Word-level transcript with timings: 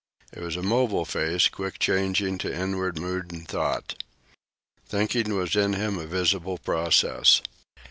It 0.33 0.41
was 0.41 0.55
a 0.57 0.63
mobile 0.63 1.05
face, 1.05 1.47
quick 1.47 1.77
changing 1.77 2.39
to 2.39 2.51
inward 2.51 2.99
mood 2.99 3.31
and 3.31 3.47
thought. 3.47 4.01
Thinking 4.87 5.35
was 5.35 5.55
in 5.55 5.73
him 5.73 5.99
a 5.99 6.07
visible 6.07 6.57
process. 6.57 7.39